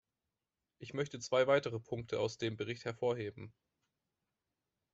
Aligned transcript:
Ich 0.79 0.95
möchte 0.95 1.19
zwei 1.19 1.45
weitere 1.45 1.79
Punkte 1.79 2.19
aus 2.19 2.39
dem 2.39 2.57
Bericht 2.57 2.85
hervorheben. 2.85 3.53